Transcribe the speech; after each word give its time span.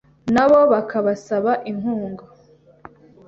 nabo 0.33 0.59
bakabasaba 0.73 1.51
inkunga. 1.71 2.25